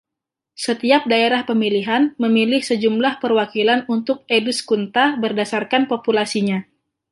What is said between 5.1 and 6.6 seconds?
berdasarkan populasinya.